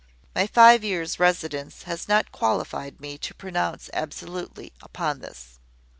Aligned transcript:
My 0.33 0.47
five 0.47 0.83
years' 0.83 1.19
residence 1.19 1.83
has 1.83 2.07
not 2.07 2.31
qualified 2.31 2.99
me 2.99 3.19
to 3.19 3.35
pronounce 3.35 3.87
absolutely 3.93 4.73
upon 4.81 5.19
this. 5.19 5.59